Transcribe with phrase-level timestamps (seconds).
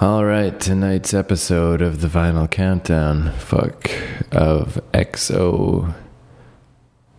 [0.00, 3.90] All right, tonight's episode of the Vinyl Countdown, fuck,
[4.30, 5.92] of XO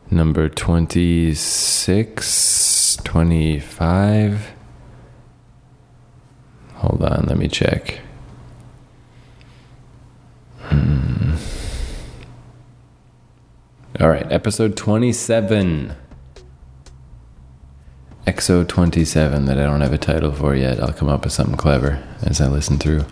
[0.10, 4.54] number 26, 25.
[6.76, 8.00] Hold on, let me check.
[10.60, 11.36] Hmm.
[14.00, 15.98] All right, episode 27.
[18.30, 20.80] XO 27 that I don't have a title for yet.
[20.80, 23.04] I'll come up with something clever as I listen through.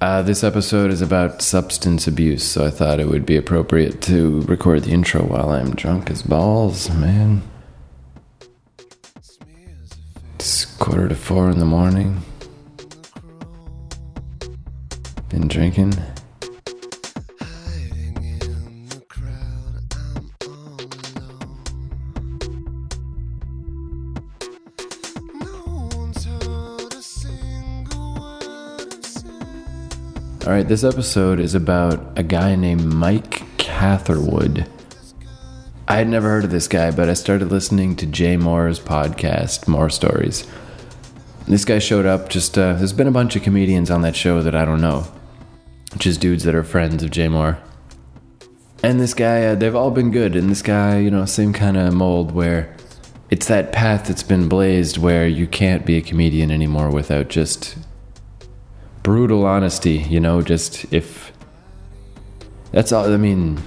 [0.00, 4.40] Uh, this episode is about substance abuse, so I thought it would be appropriate to
[4.42, 7.42] record the intro while I'm drunk as balls, man.
[10.34, 12.20] It's quarter to four in the morning.
[15.28, 15.94] Been drinking.
[30.46, 34.68] All right, this episode is about a guy named Mike Catherwood.
[35.88, 39.64] I had never heard of this guy, but I started listening to Jay Mohr's podcast,
[39.64, 40.46] Mohr Stories.
[41.48, 42.28] This guy showed up.
[42.28, 45.06] Just uh, there's been a bunch of comedians on that show that I don't know,
[45.96, 47.58] just dudes that are friends of Jay Mohr.
[48.82, 50.36] And this guy, uh, they've all been good.
[50.36, 52.76] And this guy, you know, same kind of mold where
[53.30, 57.78] it's that path that's been blazed where you can't be a comedian anymore without just
[59.04, 61.30] brutal honesty, you know, just if
[62.72, 63.62] that's all I mean,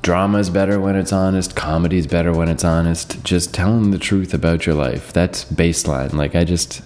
[0.00, 3.22] drama's better when it's honest, comedy's better when it's honest.
[3.22, 5.12] Just telling the truth about your life.
[5.12, 6.14] That's baseline.
[6.14, 6.82] Like I just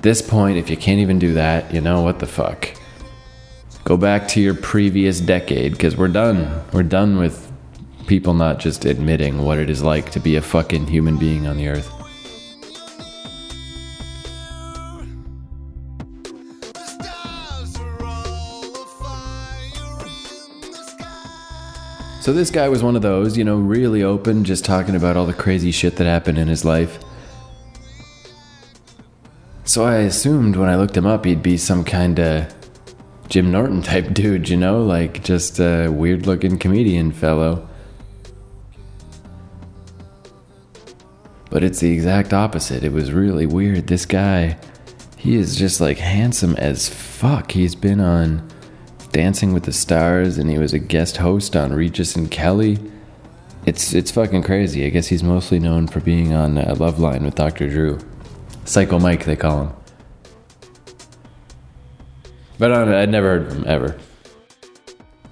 [0.00, 2.74] this point if you can't even do that, you know what the fuck.
[3.84, 6.64] Go back to your previous decade cuz we're done.
[6.72, 7.52] We're done with
[8.06, 11.58] people not just admitting what it is like to be a fucking human being on
[11.58, 11.97] the earth.
[22.28, 25.24] So this guy was one of those, you know, really open, just talking about all
[25.24, 26.98] the crazy shit that happened in his life.
[29.64, 32.54] So I assumed when I looked him up, he'd be some kind of
[33.30, 37.66] Jim Norton type dude, you know, like just a weird looking comedian fellow.
[41.48, 42.84] But it's the exact opposite.
[42.84, 43.86] It was really weird.
[43.86, 44.58] This guy,
[45.16, 47.52] he is just like handsome as fuck.
[47.52, 48.46] He's been on
[49.18, 52.78] Dancing with the Stars, and he was a guest host on Regis and Kelly.
[53.66, 54.86] It's it's fucking crazy.
[54.86, 57.68] I guess he's mostly known for being on uh, Loveline with Dr.
[57.68, 57.98] Drew,
[58.64, 59.72] Psycho Mike they call him.
[62.58, 63.98] But I I'd never heard of him ever.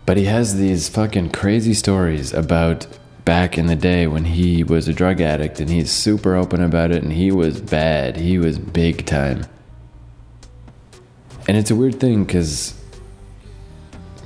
[0.05, 2.89] But he has these fucking crazy stories about
[3.25, 6.91] back in the day when he was a drug addict, and he's super open about
[6.91, 8.17] it, and he was bad.
[8.17, 9.47] He was big time.
[11.47, 12.76] And it's a weird thing because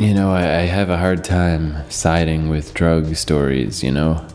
[0.01, 4.27] you know, I, I, have a hard time siding with drug stories, you know?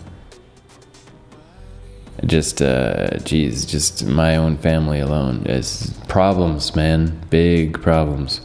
[2.23, 5.41] Just, uh, geez, just my own family alone.
[5.47, 7.19] It's problems, man.
[7.31, 8.41] Big problems.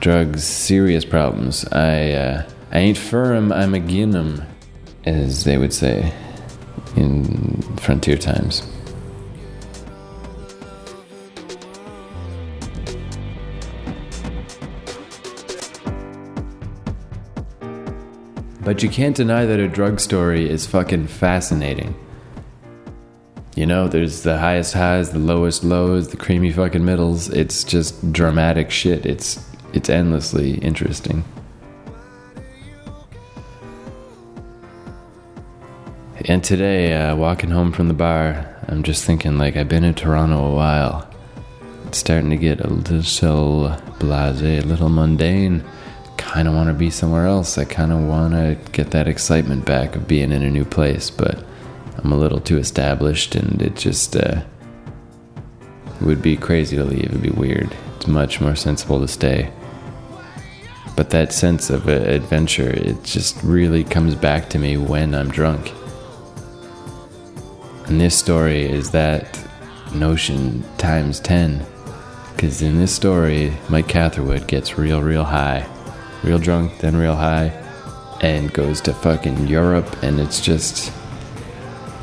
[0.00, 1.64] Drugs, serious problems.
[1.72, 4.42] I, uh, I ain't for 'em, I'm agin 'em,
[5.06, 6.12] as they would say
[6.96, 8.62] in frontier times.
[18.62, 21.94] But you can't deny that a drug story is fucking fascinating.
[23.56, 27.30] You know, there's the highest highs, the lowest lows, the creamy fucking middles.
[27.30, 29.06] It's just dramatic shit.
[29.06, 31.24] It's it's endlessly interesting.
[36.26, 39.94] And today, uh, walking home from the bar, I'm just thinking like I've been in
[39.94, 41.10] Toronto a while.
[41.86, 45.64] It's starting to get a little blasé, a little mundane
[46.30, 47.58] kind of want to be somewhere else.
[47.58, 51.10] I kind of want to get that excitement back of being in a new place,
[51.10, 51.44] but
[51.98, 54.42] I'm a little too established and it just uh,
[56.00, 57.06] would be crazy to leave.
[57.06, 57.76] It'd be weird.
[57.96, 59.52] It's much more sensible to stay.
[60.94, 65.32] But that sense of uh, adventure, it just really comes back to me when I'm
[65.32, 65.72] drunk.
[67.86, 69.36] And this story is that
[69.92, 71.66] notion times 10.
[72.36, 75.66] Because in this story, Mike Catherwood gets real, real high
[76.22, 77.48] real drunk, then real high,
[78.20, 80.92] and goes to fucking Europe, and it's just.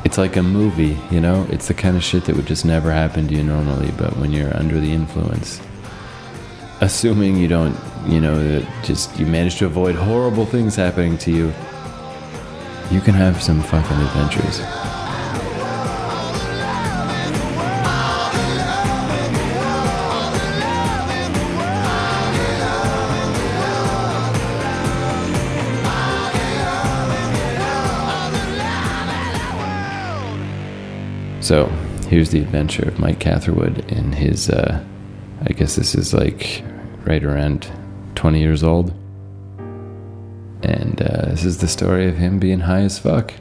[0.04, 1.46] It's like a movie, you know?
[1.50, 4.32] It's the kind of shit that would just never happen to you normally, but when
[4.32, 5.60] you're under the influence,
[6.80, 7.76] assuming you don't,
[8.06, 11.52] you know, that just you manage to avoid horrible things happening to you,
[12.90, 14.60] you can have some fucking adventures.
[31.48, 31.64] So
[32.10, 34.84] here's the adventure of Mike Catherwood in his, uh,
[35.46, 36.62] I guess this is like
[37.06, 37.72] right around
[38.16, 38.92] 20 years old.
[40.62, 43.32] And uh, this is the story of him being high as fuck.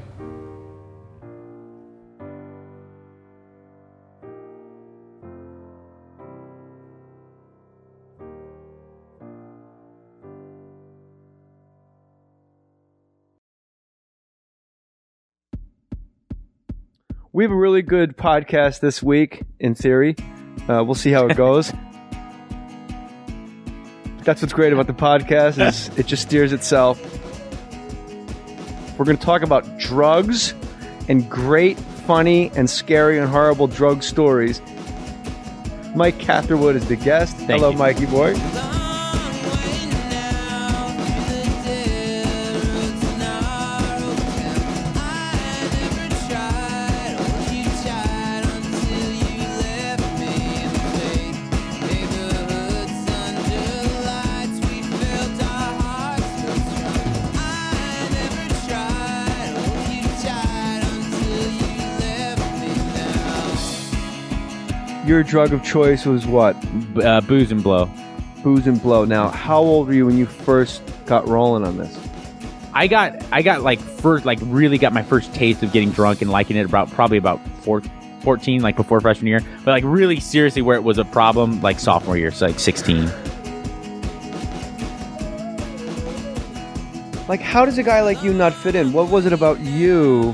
[17.37, 20.15] We have a really good podcast this week, in theory.
[20.67, 21.71] Uh, we'll see how it goes.
[24.23, 26.99] That's what's great about the podcast is it just steers itself.
[28.97, 30.55] We're going to talk about drugs
[31.09, 34.59] and great, funny, and scary and horrible drug stories.
[35.95, 37.37] Mike Catherwood is the guest.
[37.41, 37.77] Hello, you.
[37.77, 38.33] Mikey boy.
[65.17, 66.55] Your drug of choice was what?
[66.95, 67.89] Uh, booze and blow.
[68.43, 69.03] Booze and blow.
[69.03, 71.99] Now, how old were you when you first got rolling on this?
[72.71, 76.21] I got I got like first like really got my first taste of getting drunk
[76.21, 77.81] and liking it about probably about four,
[78.21, 81.79] 14 like before freshman year but like really seriously where it was a problem like
[81.79, 83.09] sophomore year so like 16
[87.27, 88.93] Like, how does a guy like you not fit in?
[88.93, 90.33] What was it about you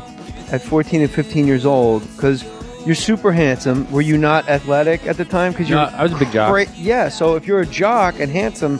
[0.51, 2.03] at 14 and 15 years old?
[2.15, 2.43] Because
[2.85, 3.89] you're super handsome.
[3.91, 5.53] Were you not athletic at the time?
[5.53, 6.51] Because you're No, I was a big jock.
[6.51, 6.69] Great.
[6.75, 7.09] Yeah.
[7.09, 8.79] So if you're a jock and handsome,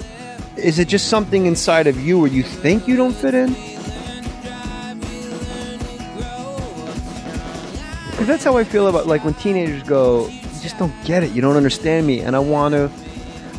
[0.58, 3.56] is it just something inside of you where you think you don't fit in?
[8.12, 11.32] Because that's how I feel about like when teenagers go, "You just don't get it.
[11.32, 12.92] You don't understand me." And I want to,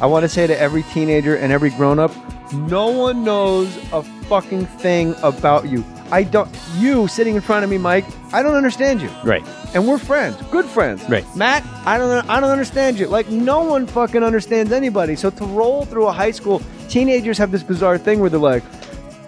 [0.00, 2.12] I want to say to every teenager and every grown up,
[2.52, 5.84] no one knows a fucking thing about you.
[6.12, 6.48] I don't.
[6.78, 8.04] You sitting in front of me, Mike.
[8.32, 9.44] I don't understand you right
[9.74, 11.04] and we're friends, good friends.
[11.08, 11.24] Right.
[11.36, 13.08] Matt, I don't, I don't understand you.
[13.08, 15.16] Like no one fucking understands anybody.
[15.16, 18.62] So to roll through a high school, teenagers have this bizarre thing where they're like,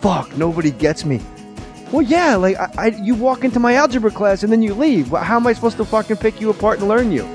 [0.00, 1.20] "Fuck, nobody gets me."
[1.93, 5.08] Well, yeah, like I, I you walk into my algebra class and then you leave.
[5.08, 7.28] How am I supposed to fucking pick you apart and learn you?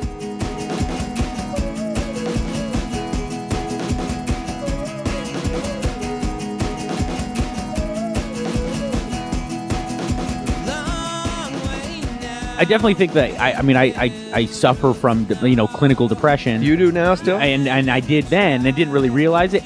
[12.61, 16.07] I definitely think that I, I mean I, I I suffer from you know clinical
[16.07, 17.39] depression You do now still?
[17.39, 19.63] and and I did then and didn't really realize it.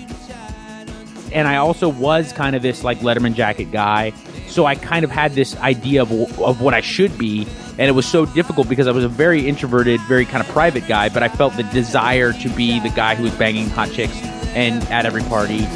[1.33, 4.13] And I also was kind of this like Letterman jacket guy,
[4.47, 7.91] so I kind of had this idea of of what I should be, and it
[7.91, 11.21] was so difficult because I was a very introverted, very kind of private guy, but
[11.21, 14.15] I felt the desire to be the guy who was banging hot chicks
[14.55, 15.67] and at every party.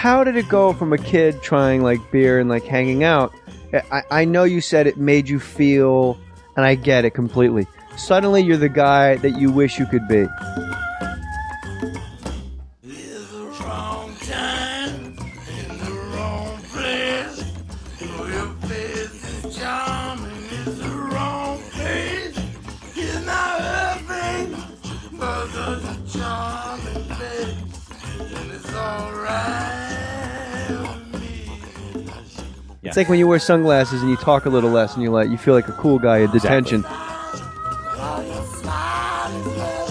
[0.00, 3.34] How did it go from a kid trying like beer and like hanging out?
[3.92, 6.18] I, I know you said it made you feel,
[6.56, 7.66] and I get it completely.
[7.98, 10.26] Suddenly, you're the guy that you wish you could be.
[28.72, 29.79] Alright
[32.90, 35.30] It's like when you wear sunglasses and you talk a little less, and you're like,
[35.30, 36.84] you feel like a cool guy at detention.
[36.84, 39.90] All your smile is love.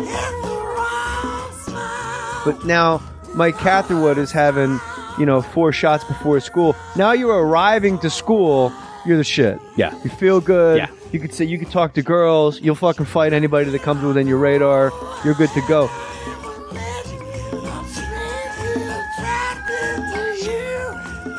[0.00, 2.42] It's the wrong smile.
[2.44, 3.00] But now,
[3.34, 4.78] Mike Catherwood is having,
[5.18, 6.76] you know, four shots before school.
[6.94, 8.70] Now you're arriving to school,
[9.06, 9.58] you're the shit.
[9.76, 9.94] Yeah.
[10.04, 10.76] You feel good.
[10.76, 10.90] Yeah.
[11.12, 12.60] You could say you could talk to girls.
[12.60, 14.92] You'll fucking fight anybody that comes within your radar.
[15.24, 15.88] You're good to go.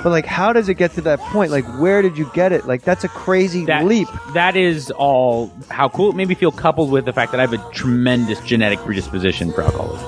[0.03, 1.51] But like, how does it get to that point?
[1.51, 2.65] Like, where did you get it?
[2.65, 4.08] Like, that's a crazy that leap.
[4.34, 7.43] That is all how cool it made me feel, coupled with the fact that I
[7.43, 10.08] have a tremendous genetic predisposition for alcoholism.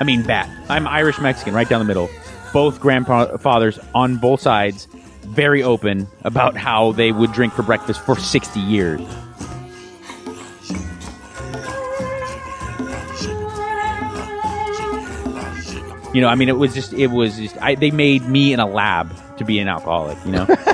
[0.00, 0.50] I mean, bat.
[0.68, 2.10] I'm Irish Mexican, right down the middle.
[2.52, 4.86] Both grandfathers on both sides,
[5.24, 9.00] very open about how they would drink for breakfast for 60 years.
[16.14, 18.60] You know, I mean, it was just, it was just, I, they made me in
[18.60, 20.46] a lab to be an alcoholic, you know?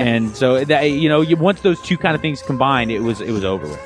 [0.00, 3.20] and so that you know, you, once those two kind of things combined, it was
[3.20, 3.78] it was over with.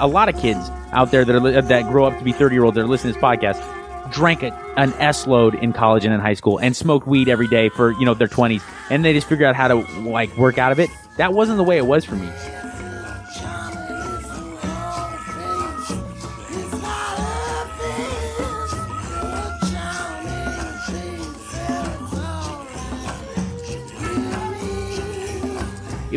[0.00, 2.64] A lot of kids out there that are that grow up to be thirty year
[2.64, 3.77] olds that are listening to this podcast
[4.10, 7.48] drank a, an S load in college and in high school and smoked weed every
[7.48, 10.58] day for you know their twenties, and they just figure out how to like work
[10.58, 10.90] out of it.
[11.16, 12.30] That wasn't the way it was for me.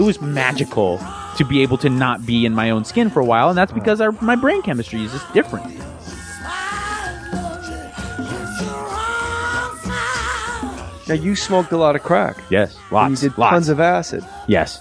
[0.02, 1.00] it was magical
[1.38, 3.72] to be able to not be in my own skin for a while, and that's
[3.72, 5.80] because our, my brain chemistry is just different.
[11.08, 12.38] Now you smoked a lot of crack.
[12.50, 13.52] Yes, And lots, you did lots.
[13.52, 14.24] tons of acid.
[14.48, 14.80] yes.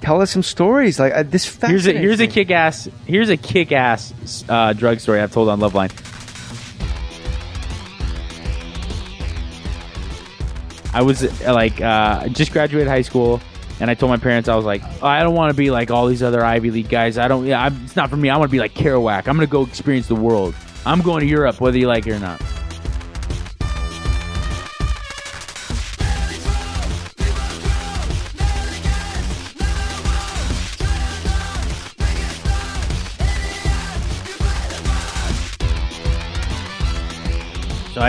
[0.00, 0.98] Tell us some stories.
[0.98, 1.56] Like uh, this.
[1.56, 5.48] Here's a here's a kick ass here's a kick ass uh, drug story I've told
[5.48, 5.90] on Loveline.
[10.92, 13.40] I was uh, like uh, just graduated high school,
[13.78, 15.90] and I told my parents I was like, oh, I don't want to be like
[15.90, 17.18] all these other Ivy League guys.
[17.18, 17.46] I don't.
[17.46, 18.30] Yeah, I'm, it's not for me.
[18.30, 19.28] I want to be like Kerouac.
[19.28, 20.54] I'm gonna go experience the world.
[20.86, 22.40] I'm going to Europe, whether you like it or not.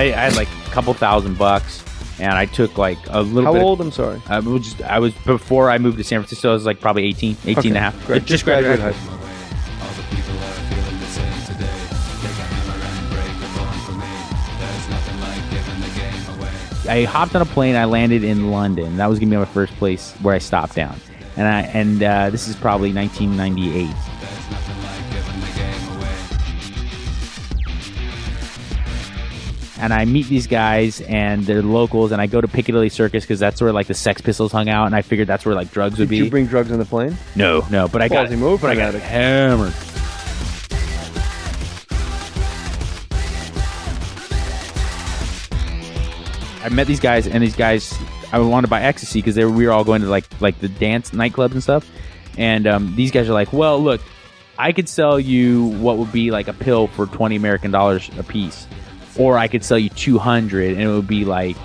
[0.02, 1.84] I, I had like a couple thousand bucks,
[2.20, 3.62] and I took like a little How bit.
[3.62, 3.82] of- old?
[3.82, 4.20] I'm sorry.
[4.28, 6.50] I was just I was before I moved to San Francisco.
[6.50, 8.06] I was like probably 18, 18 and a half.
[8.08, 8.26] Great.
[8.26, 9.18] Just graduated high school.
[9.18, 9.20] school.
[9.82, 11.78] All the people are feeling the same today.
[12.22, 14.12] Take a hammer and break a bone for me.
[14.60, 17.02] There's nothing like giving the game away.
[17.02, 17.76] I hopped on a plane.
[17.76, 18.98] I landed in London.
[18.98, 21.00] That was gonna be my first place where I stopped down.
[21.38, 23.94] And I and uh, this is probably 1998.
[29.82, 32.12] And I meet these guys and they're locals.
[32.12, 34.86] And I go to Piccadilly Circus because that's where like the Sex Pistols hung out.
[34.86, 36.18] And I figured that's where like drugs would be.
[36.18, 36.26] Did be.
[36.26, 37.18] you bring drugs on the plane?
[37.36, 37.88] no, no.
[37.88, 39.06] But I got Ballsy move but I for an got addict.
[39.06, 39.74] hammered.
[46.64, 47.98] I met these guys, and these guys,
[48.32, 50.60] I wanted to buy ecstasy because they were, we were all going to like like
[50.60, 51.90] the dance nightclubs and stuff.
[52.38, 54.00] And um, these guys are like, "Well, look,
[54.60, 58.24] I could sell you what would be like a pill for twenty American dollars a
[58.24, 58.68] piece,
[59.18, 61.58] or I could sell you two hundred, and it would be like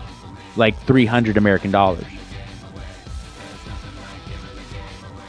[0.56, 2.04] like three hundred American dollars."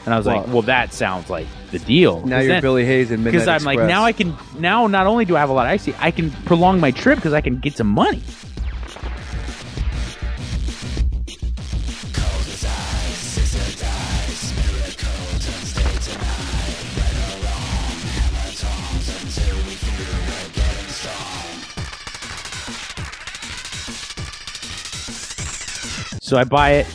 [0.06, 3.12] And I was like, "Well, that sounds like the deal." Now you're then- Billy Hayes
[3.12, 5.54] in Midnight because I'm like now I can now not only do I have a
[5.54, 8.24] lot of icy, I can prolong my trip because I can get some money.
[26.28, 26.88] So I buy it.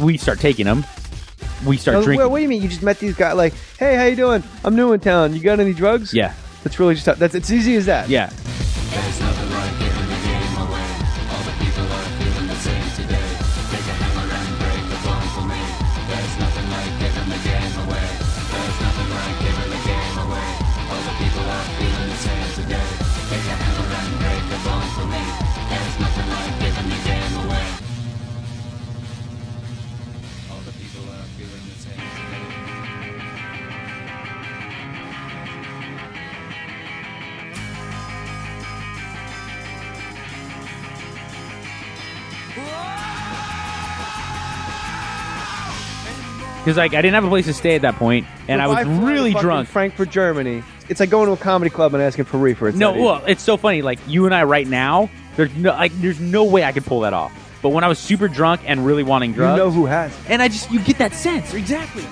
[0.00, 0.86] We start taking them,
[1.66, 2.24] we start oh, Now, drinking.
[2.24, 2.62] What, what do you mean?
[2.62, 3.34] You just met these guys?
[3.34, 4.42] Like, hey, how you doing?
[4.64, 5.34] I'm new in town.
[5.34, 6.14] You got any drugs?
[6.14, 6.32] yeah,
[6.64, 8.08] That's really just that's it's easy as that.
[8.08, 8.30] yeah.
[46.62, 48.76] Because like I didn't have a place to stay at that point, and I was
[48.76, 49.68] fly to really fucking drunk.
[49.68, 50.62] Frankfurt, Germany.
[50.88, 52.68] It's like going to a comedy club and asking for reefer.
[52.68, 53.82] It's No, well, it's so funny.
[53.82, 57.00] Like you and I right now, there's no like there's no way I could pull
[57.00, 57.32] that off.
[57.62, 59.52] But when I was super drunk and really wanting drugs.
[59.52, 60.16] you drugs, know who has.
[60.28, 62.04] and I just you get that sense exactly.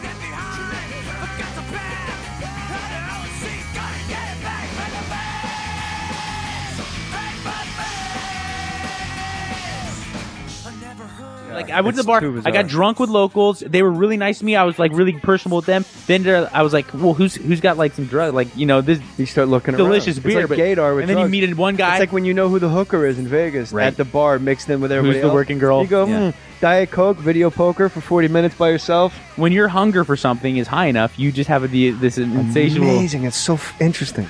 [11.70, 13.60] I went to the bar, I got drunk with locals.
[13.60, 14.56] They were really nice to me.
[14.56, 15.84] I was like really personable with them.
[16.06, 18.34] Then there- I was like, well, who's who's got like some drug?
[18.34, 20.26] Like you know this You start looking delicious around.
[20.26, 21.30] beer, It's but Gator with and then you drugs.
[21.50, 21.94] meet one guy.
[21.96, 23.86] It's like when you know who the hooker is in Vegas Right.
[23.86, 25.34] at the bar, mixed in with everybody the else.
[25.34, 25.82] working girl?
[25.82, 26.30] You go, Yeah.
[26.32, 29.14] hmm, Diet Coke, video poker for 40 minutes by yourself.
[29.36, 32.86] when your hunger for something is high enough, you just have a, the- this insatiable.
[32.88, 33.24] Amazing.
[33.24, 34.26] It's so f- interesting.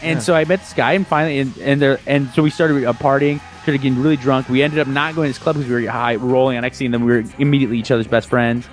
[0.00, 2.84] And so I met this guy, and finally, and and, there, and so we started
[2.84, 4.48] uh, partying, started getting really drunk.
[4.48, 6.86] We ended up not going to this club because we were high, rolling on ecstasy,
[6.86, 8.66] and then we were immediately each other's best friends.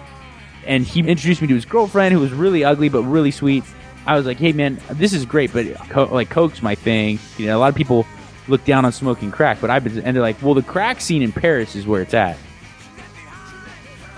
[0.66, 3.66] And he introduced me to his girlfriend, who was really ugly but really sweet.
[4.08, 7.48] I was like, "Hey, man, this is great, but co- like coke's my thing." You
[7.48, 8.06] know, a lot of people
[8.48, 11.22] look down on smoking crack, but I've been, and they're like, "Well, the crack scene
[11.22, 12.38] in Paris is where it's at."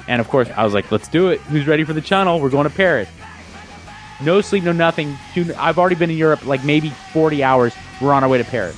[0.08, 1.42] And of course, I was like, "Let's do it.
[1.42, 2.40] Who's ready for the channel?
[2.40, 3.10] We're going to Paris."
[4.22, 5.18] No sleep, no nothing.
[5.58, 7.74] I've already been in Europe like maybe 40 hours.
[8.00, 8.78] We're on our way to Paris.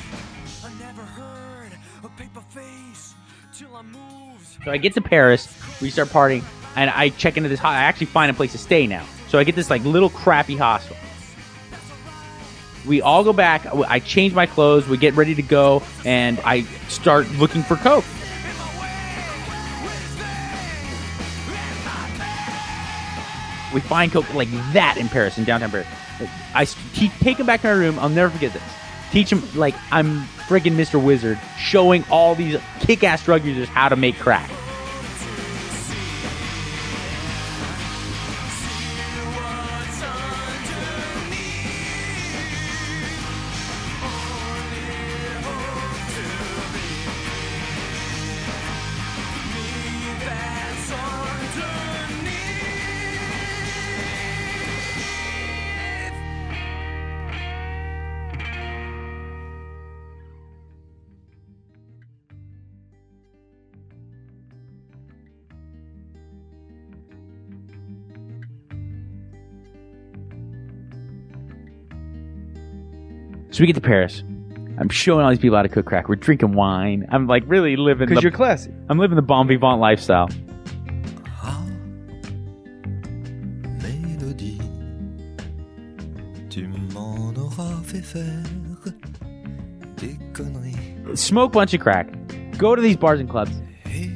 [4.69, 5.51] So I get to Paris,
[5.81, 6.43] we start partying,
[6.75, 7.59] and I check into this.
[7.59, 9.03] ho- I actually find a place to stay now.
[9.27, 10.95] So I get this like little crappy hostel.
[12.85, 13.65] We all go back.
[13.65, 14.87] I change my clothes.
[14.87, 18.05] We get ready to go, and I start looking for coke.
[23.73, 25.87] We find coke like that in Paris, in downtown Paris.
[26.53, 27.97] I te- take him back to my room.
[27.97, 28.61] I'll never forget this.
[29.11, 31.03] Teach him like I'm freaking Mr.
[31.03, 34.49] Wizard, showing all these kick-ass drug users how to make crack.
[73.59, 74.23] So we get to Paris.
[74.77, 76.07] I'm showing all these people how to cook crack.
[76.07, 77.05] We're drinking wine.
[77.09, 78.07] I'm like really living.
[78.07, 78.71] Because The, you're classy.
[78.87, 80.29] I'm living the bon vivant lifestyle.
[81.43, 81.61] Ah,
[83.79, 84.61] Mélodie,
[86.49, 88.45] tu m'en auras fait faire
[89.97, 91.19] des conneries.
[91.19, 92.07] Smoke bunch of crack.
[92.57, 93.51] Go to these bars and clubs.
[93.83, 94.09] Hé,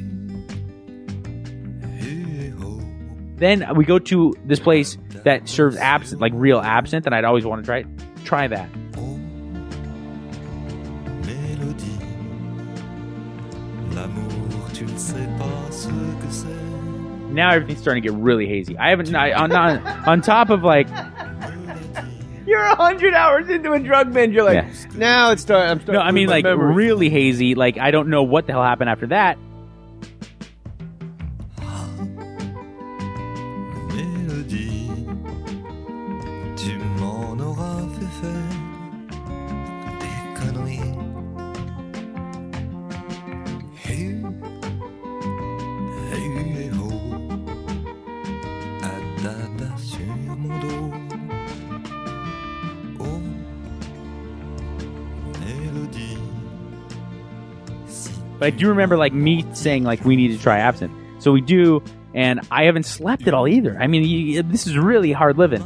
[2.00, 7.26] hé, Then we go to this place that serves absinthe, like real absinthe, and I'd
[7.26, 7.88] always want to try it.
[8.24, 8.70] Try that.
[17.34, 18.78] Now everything's starting to get really hazy.
[18.78, 20.88] I haven't I, on, on on top of like
[22.46, 24.34] You're a hundred hours into a drug binge.
[24.34, 24.74] You're like, Yeah.
[24.96, 25.72] now it's starting.
[25.72, 25.96] I'm starting.
[25.96, 27.56] no, I mean like really hazy.
[27.56, 29.38] Like I don't know what the hell happened after that.
[58.44, 60.92] But I do remember like me saying like we need to try absinthe.
[61.20, 61.82] So we do,
[62.14, 63.78] and I haven't slept at all either.
[63.80, 65.64] I mean, you, this is really hard living.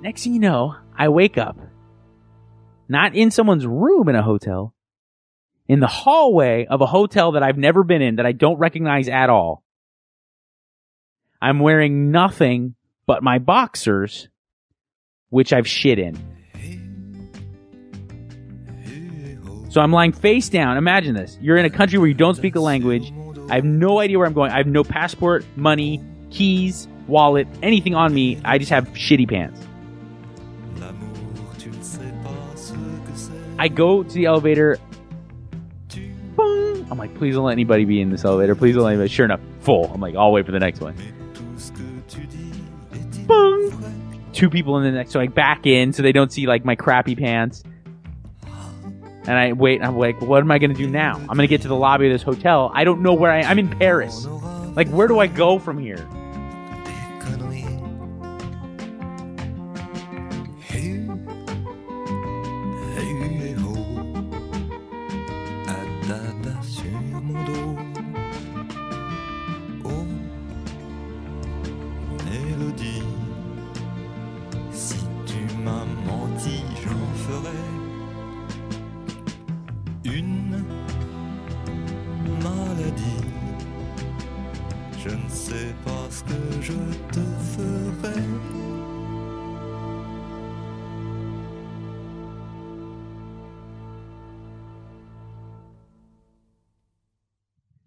[0.00, 1.56] Next thing you know, I wake up,
[2.88, 4.74] not in someone's room in a hotel,
[5.68, 9.08] in the hallway of a hotel that I've never been in that I don't recognize
[9.08, 9.62] at all.
[11.42, 14.28] I'm wearing nothing but my boxers,
[15.28, 16.16] which I've shit in.
[19.70, 20.76] So I'm lying face down.
[20.76, 21.36] Imagine this.
[21.40, 23.12] You're in a country where you don't speak the language.
[23.50, 24.52] I have no idea where I'm going.
[24.52, 26.00] I have no passport, money,
[26.30, 28.40] keys, wallet, anything on me.
[28.44, 29.60] I just have shitty pants.
[33.58, 34.78] I go to the elevator.
[36.38, 38.54] I'm like, please don't let anybody be in this elevator.
[38.54, 39.08] Please don't let anybody.
[39.08, 39.90] Sure enough, full.
[39.92, 40.94] I'm like, I'll wait for the next one.
[44.42, 45.12] Two people in the next.
[45.12, 47.62] So I back in so they don't see like my crappy pants.
[49.24, 49.80] And I wait.
[49.80, 51.14] I'm like, what am I gonna do now?
[51.14, 52.72] I'm gonna get to the lobby of this hotel.
[52.74, 53.42] I don't know where I.
[53.42, 54.26] I'm in Paris.
[54.74, 56.04] Like, where do I go from here?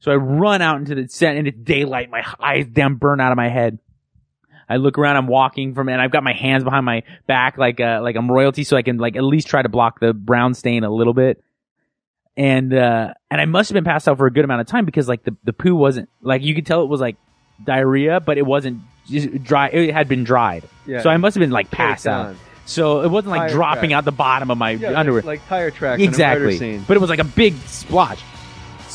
[0.06, 2.12] So I run out into the set and it's daylight.
[2.12, 3.80] My eyes damn burn out of my head.
[4.70, 5.16] I look around.
[5.16, 8.32] I'm walking from, and I've got my hands behind my back, like uh, like I'm
[8.32, 11.16] royalty, so I can like at least try to block the brown stain a little
[11.16, 11.44] bit.
[12.38, 14.86] And uh, and I must have been passed out for a good amount of time
[14.86, 17.16] because like the the poo wasn't like you could tell it was like
[17.64, 19.70] diarrhea, but it wasn't just dry.
[19.70, 20.70] It had been dried.
[20.86, 21.02] Yeah.
[21.02, 22.36] So I must have been like passed out.
[22.68, 23.98] So it wasn't like Tire dropping track.
[23.98, 26.78] out the bottom of my Yeah, underwear like, tire tracks in a murder exactly.
[26.88, 28.20] But it was like a big splotch.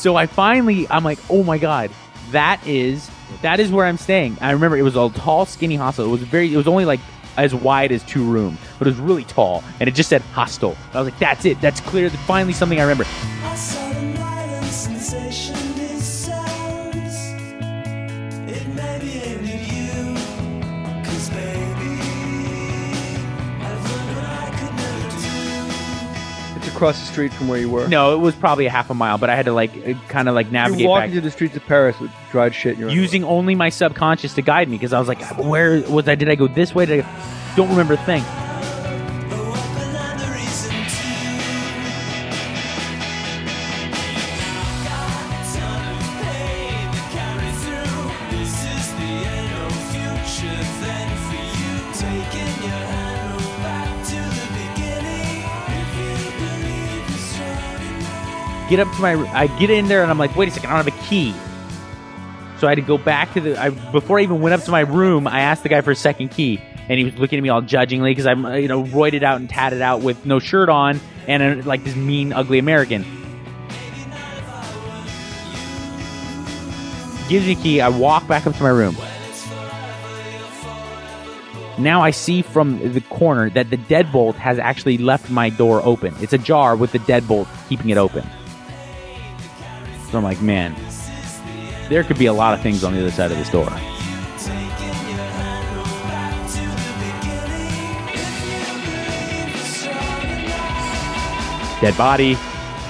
[0.01, 1.91] So I finally, I'm like, oh my god,
[2.31, 3.07] that is
[3.43, 4.35] that is where I'm staying.
[4.41, 6.05] I remember it was a tall, skinny hostel.
[6.05, 6.99] It was very, it was only like
[7.37, 10.75] as wide as two rooms, but it was really tall, and it just said hostel.
[10.95, 11.61] I was like, that's it.
[11.61, 12.09] That's clear.
[12.09, 13.90] Finally, something I remember.
[26.81, 27.87] Across the street from where you were.
[27.87, 30.27] No, it was probably a half a mile, but I had to like uh, kind
[30.27, 31.01] of like navigate You're back.
[31.01, 34.33] walking through the streets of Paris with dried shit in your using only my subconscious
[34.33, 36.15] to guide me because I was like, where was I?
[36.15, 36.87] Did I go this way?
[36.87, 37.55] Did I?
[37.55, 38.23] Don't remember a thing.
[58.71, 60.77] Get up to my I get in there and I'm like, wait a second, I
[60.77, 61.33] don't have a key.
[62.57, 64.71] So I had to go back to the I, before I even went up to
[64.71, 65.27] my room.
[65.27, 67.61] I asked the guy for a second key, and he was looking at me all
[67.61, 71.43] judgingly because I'm you know roided out and tatted out with no shirt on and
[71.43, 73.03] uh like this mean ugly American.
[77.27, 77.81] Gives me a key.
[77.81, 78.95] I walk back up to my room.
[81.77, 86.13] Now I see from the corner that the deadbolt has actually left my door open.
[86.21, 88.23] It's ajar with the deadbolt keeping it open.
[90.11, 90.75] So I'm like, man,
[91.87, 93.69] there could be a lot of things on the other side of this door.
[101.79, 102.37] Dead body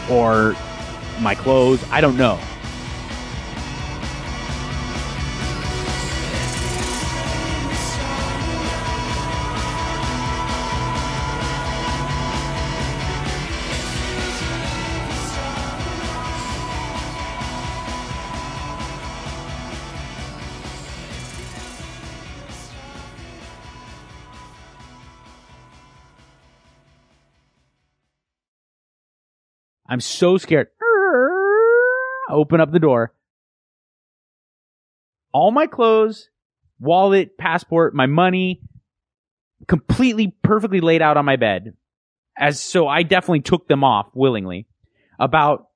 [0.10, 0.56] or
[1.20, 1.84] my clothes.
[1.92, 2.40] I don't know.
[29.92, 30.68] I'm so scared.
[30.82, 33.14] I open up the door.
[35.34, 36.30] All my clothes,
[36.80, 38.62] wallet, passport, my money,
[39.68, 41.74] completely perfectly laid out on my bed.
[42.38, 44.66] As so I definitely took them off willingly.
[45.20, 45.68] About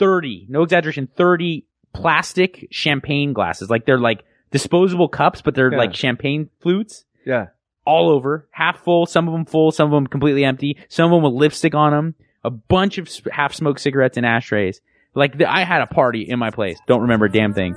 [0.00, 3.70] 30, no exaggeration, 30 plastic champagne glasses.
[3.70, 5.78] Like they're like disposable cups, but they're Yeah.
[5.78, 7.46] like champagne flutes Yeah.
[7.86, 11.16] all over, half full, some of them full, some of them completely empty, some of
[11.16, 14.80] them with lipstick on them, a bunch of half smoked cigarettes in ashtrays.
[15.14, 16.78] Like the, I had a party in my place.
[16.86, 17.76] Don't remember a damn thing.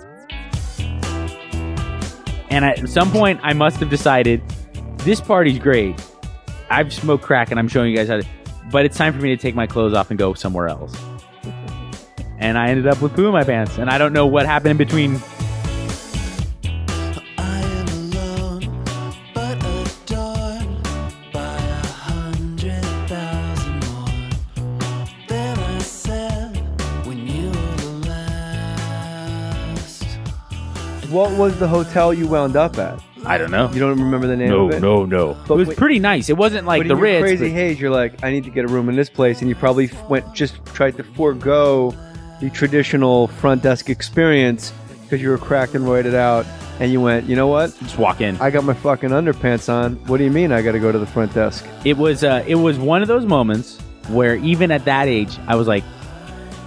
[2.50, 4.42] And at some point, I must have decided
[4.98, 6.02] this party's great,
[6.70, 8.28] I've smoked crack and I'm showing you guys how to,
[8.72, 10.96] but it's time for me to take my clothes off and go somewhere else.
[12.38, 14.72] And I ended up with poo in my pants, and I don't know what happened
[14.72, 15.22] in between.
[31.24, 33.02] What was the hotel you wound up at?
[33.26, 33.72] I don't know.
[33.72, 34.82] You don't remember the name No, of it?
[34.82, 35.38] no, no.
[35.48, 36.28] But it was wait- pretty nice.
[36.28, 37.22] It wasn't like the Ritz.
[37.22, 39.48] crazy but- haze, you're like, I need to get a room in this place, and
[39.48, 41.96] you probably went just tried to forego
[42.42, 46.46] the traditional front desk experience because you were cracked and roided out,
[46.82, 47.74] and you went, you know what?
[47.80, 48.36] just walk in.
[48.42, 49.96] I got my fucking underpants on.
[50.08, 51.66] What do you mean I got to go to the front desk?
[51.86, 55.56] it was uh, it was one of those moments where even at that age, I
[55.56, 55.86] was like,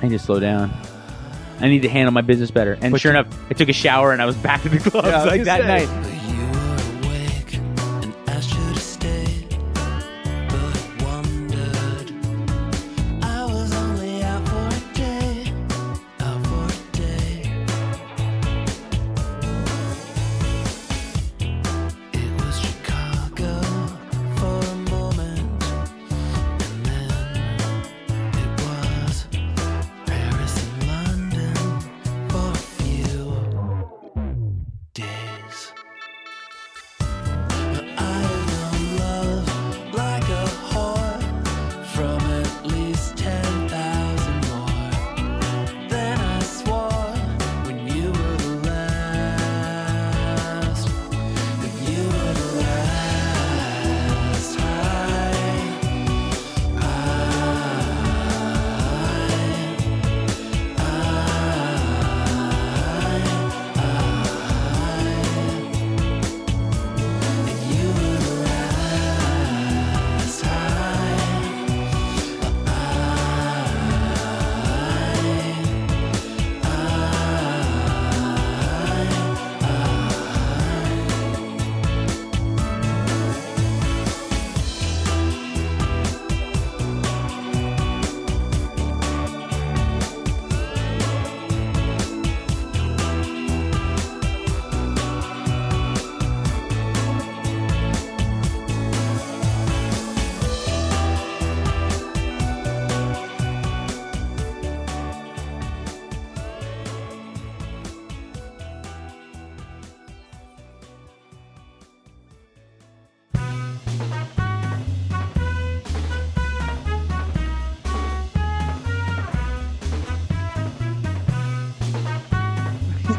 [0.00, 0.70] I need to slow down.
[1.60, 2.76] I need to handle my business better.
[2.80, 5.08] And But sure enough, I took a shower and I was back at the clubs
[5.08, 5.86] Yeah, like that say.
[5.86, 6.15] night.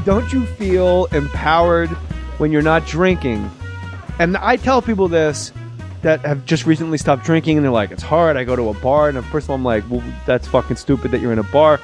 [0.07, 1.89] Don't you feel empowered
[2.37, 3.51] when you're not drinking?
[4.19, 5.51] And I tell people this
[6.01, 8.73] that have just recently stopped drinking, and they're like, "It's hard." I go to a
[8.75, 11.43] bar, and first of all, I'm like, "Well, that's fucking stupid that you're in a
[11.51, 11.81] bar."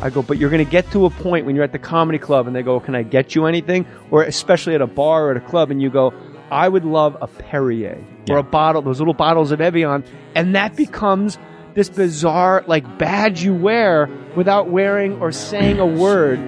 [0.00, 2.20] I go, but you're going to get to a point when you're at the comedy
[2.20, 3.86] club and they go, Can I get you anything?
[4.12, 6.14] Or especially at a bar or at a club, and you go,
[6.52, 7.98] I would love a Perrier
[8.30, 10.04] or a bottle, those little bottles of Evian.
[10.36, 11.36] And that becomes
[11.74, 16.38] this bizarre, like, badge you wear without wearing or saying a word.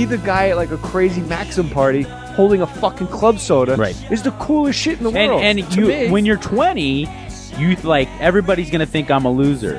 [0.00, 3.96] Be the guy at like a crazy Maxim party holding a fucking club soda Right.
[4.10, 5.42] is the coolest shit in the and world.
[5.42, 6.10] and to you me.
[6.10, 7.08] when you're 20
[7.58, 9.76] you like everybody's gonna think i'm a loser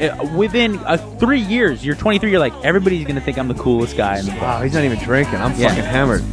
[0.00, 3.96] Uh, within uh, three years you're 23 you're like everybody's gonna think i'm the coolest
[3.96, 5.36] guy in the bar Wow, he's not even drinking.
[5.36, 5.68] I'm Yeah.
[5.68, 6.24] fucking hammered.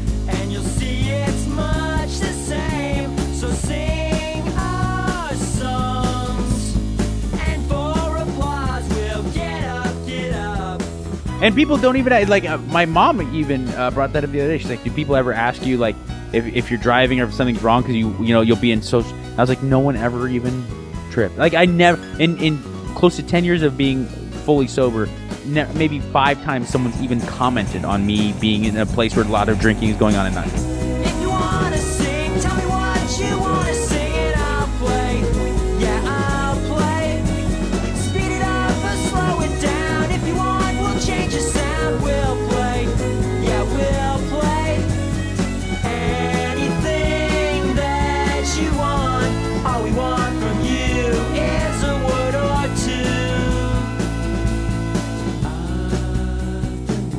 [11.41, 14.49] And people don't even like uh, my mom even uh, brought that up the other
[14.49, 14.57] day.
[14.57, 15.95] She's like do people ever ask you like
[16.33, 17.81] if, if you're driving or if something's wrong?
[17.81, 20.65] Because you you know you'll be in social i was like no one ever even
[21.11, 22.61] tripped like i never in in
[22.93, 24.05] close to 10 years of being
[24.43, 25.07] fully sober
[25.45, 29.29] ne- maybe five times someone's even commented on me being in a place where a
[29.29, 30.78] lot of drinking is going on at night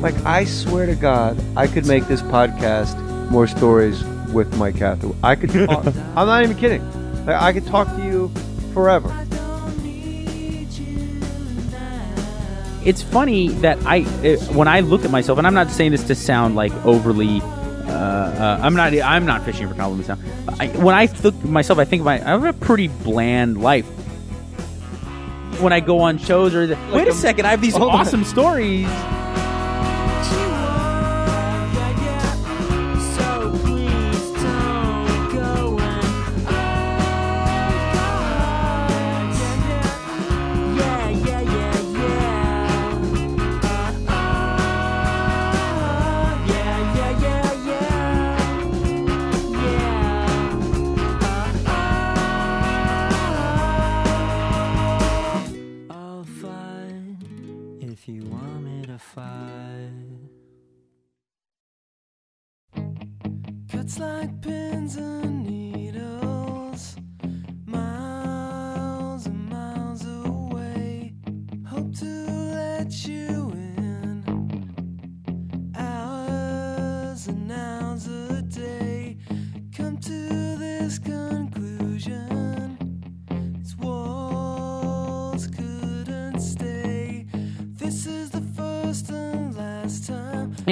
[0.01, 2.95] Like I swear to God, I could make this podcast
[3.29, 5.15] Mohr Stories with Mike Hathaway.
[5.23, 5.51] I could.
[5.69, 7.25] Talk, I'm not even kidding.
[7.25, 8.31] Like, I could talk to you
[8.73, 9.09] forever.
[12.83, 16.03] it's funny that I uh, when I look at myself, and I'm not saying this
[16.05, 17.41] to sound like overly.
[17.41, 18.93] Uh, uh, I'm not.
[18.93, 20.17] I'm not fishing for compliments now.
[20.59, 23.85] I, when I look at myself, I think my I have a pretty bland life.
[25.61, 27.99] When I go on shows or the, wait a second, I have these Hold on.
[27.99, 28.87] awesome stories.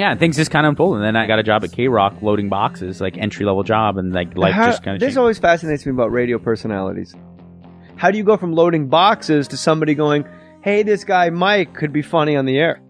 [0.00, 2.22] Yeah, things just kind of unfold, and then I got a job at K Rock
[2.22, 5.18] loading boxes, like entry level job, and like life How- just kind of this changed.
[5.18, 7.14] always fascinates me about radio personalities.
[7.96, 10.24] How do you go from loading boxes to somebody going,
[10.62, 12.80] "Hey, this guy Mike could be funny on the air"?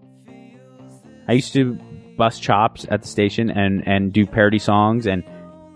[1.27, 1.77] I used to
[2.17, 5.25] bust chops at the station and and do parody songs and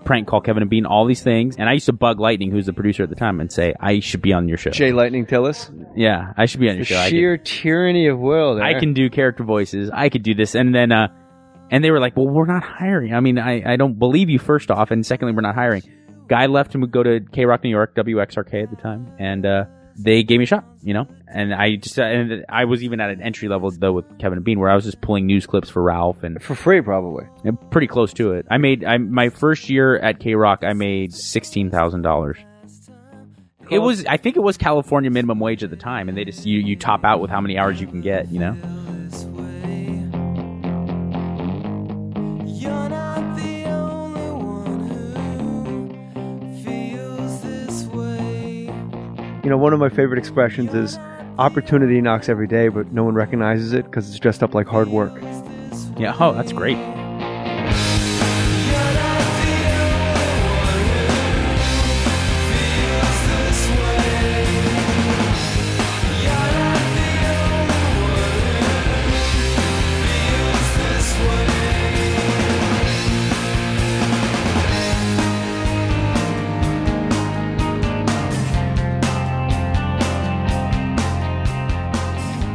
[0.05, 1.57] prank call Kevin and Bean, all these things.
[1.57, 3.99] And I used to bug Lightning, who's the producer at the time, and say I
[3.99, 4.69] should be on your show.
[4.69, 6.99] Jay Lightning Tillis, yeah, I should be on the your show.
[6.99, 8.55] I sheer tyranny of will.
[8.55, 9.89] can, I can do character voices.
[9.93, 11.07] I could do this, and then uh,
[11.71, 14.39] and they were like, "Well, we're not hiring." I mean, I I don't believe you.
[14.39, 15.83] First off, and secondly, we're not hiring.
[16.27, 19.45] Guy left and would go to K Rock New York, WXRK at the time, and
[19.45, 19.65] uh,
[19.97, 21.07] they gave me a shot, you know.
[21.27, 24.45] And I just and I was even at an entry level though with Kevin and
[24.45, 27.25] Bean, where I was just pulling news clips for Ralph and for free, probably.
[27.45, 28.45] I'm pretty close to it.
[28.49, 30.63] I made I my first year at K Rock.
[30.63, 32.37] I made sixteen thousand dollars.
[33.69, 36.45] It was I think it was California minimum wage at the time, and they just
[36.45, 38.31] you you top out with how many hours you can get.
[38.31, 38.57] You know.
[49.45, 50.97] You know, one of my favorite expressions is
[51.37, 54.87] opportunity knocks every day, but no one recognizes it because it's dressed up like hard
[54.87, 55.13] work.
[55.99, 56.17] Yeah.
[56.19, 56.77] Oh, that's great.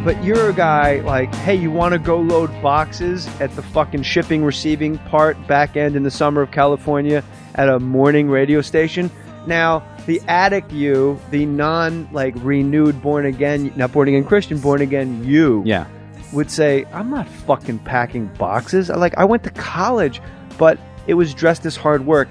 [0.03, 4.03] But you're a guy like, hey, you want to go load boxes at the fucking
[4.03, 7.23] shipping receiving part back end in the summer of California
[7.57, 9.11] at a morning radio station?
[9.47, 14.81] Now, the addict you, the non like renewed born again, not born again Christian, born
[14.81, 15.85] again you, Yeah.
[16.33, 18.89] would say, I'm not fucking packing boxes.
[18.89, 20.23] Like, I went to college,
[20.57, 22.29] but it was dressed as hard work.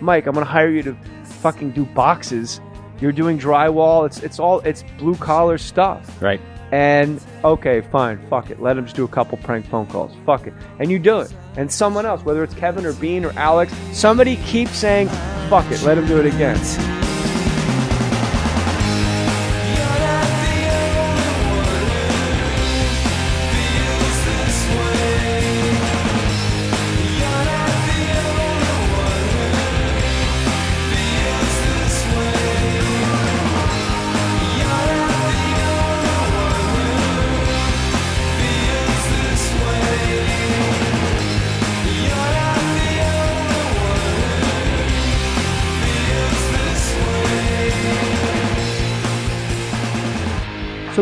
[0.00, 2.58] Mike, I'm gonna hire you to fucking do boxes.
[3.00, 4.06] You're doing drywall.
[4.06, 6.22] It's it's all it's blue collar stuff.
[6.22, 6.40] Right.
[6.72, 8.60] And okay, fine, fuck it.
[8.60, 10.12] Let him just do a couple prank phone calls.
[10.26, 10.54] Fuck it.
[10.78, 11.32] And you do it.
[11.56, 15.08] And someone else, whether it's Kevin or Bean or Alex, somebody keeps saying,
[15.48, 16.56] fuck it, let him do it again.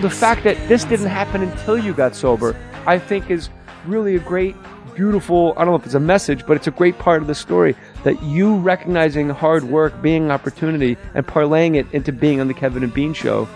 [0.04, 2.54] The fact that this didn't happen until you got sober,
[2.86, 3.48] I think is
[3.86, 4.54] really a great,
[4.94, 7.34] beautiful, I don't know if it's a message, but it's a great part of the
[7.34, 12.48] story that you recognizing hard work, being an opportunity, and parlaying it into being on
[12.48, 13.48] the Kevin and Bean show.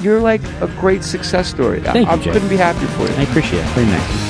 [0.00, 1.80] You're like a great success story.
[1.80, 3.14] I, Thank you, I couldn't be happier for you.
[3.14, 3.66] I appreciate it.
[3.68, 4.27] Very nice.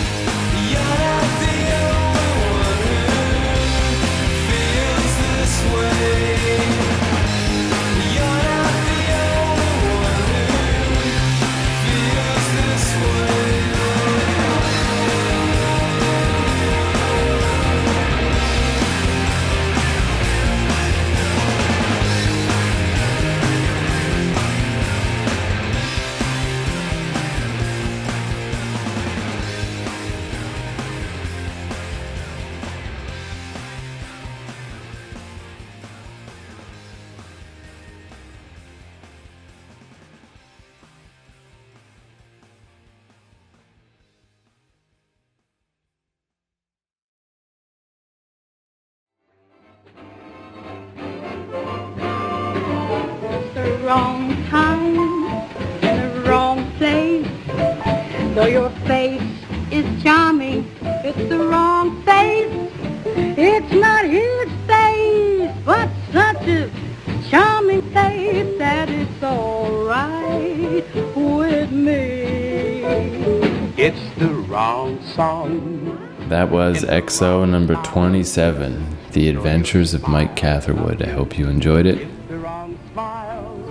[76.48, 81.02] That was XO number 27, The Adventures of Mike Catherwood.
[81.02, 82.08] I hope you enjoyed it.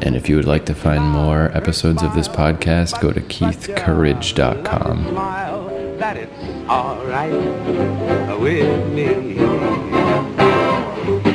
[0.05, 5.15] And if you would like to find more episodes of this podcast, go to keithcourage.com.
[5.97, 7.31] That it's alright
[8.39, 9.33] with me.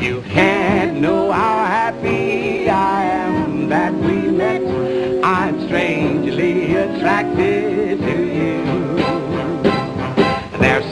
[0.07, 4.63] You can't know how happy I am that we met.
[5.25, 7.82] I'm strangely attracted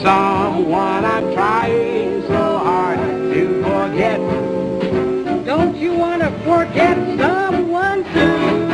[0.01, 4.19] someone I'm trying so hard to forget.
[5.45, 8.71] Don't you want to forget someone too?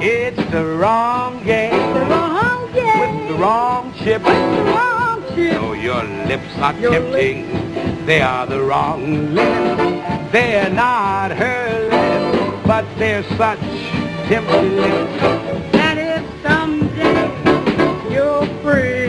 [0.00, 1.74] It's the wrong game.
[1.74, 3.18] It's the wrong game.
[3.18, 4.22] With the wrong chip.
[4.22, 5.60] With the wrong chip.
[5.60, 7.52] No, your lips are your tempting.
[7.52, 8.06] Lips.
[8.06, 10.32] They are the wrong lips.
[10.32, 13.60] They're not her lips, but they're such
[14.28, 15.20] tempting lips.
[15.72, 19.07] That if someday you're free.